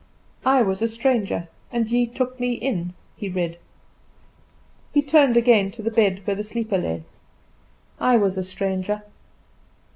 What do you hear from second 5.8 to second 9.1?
the bed where the sleeper lay. "I was a stranger."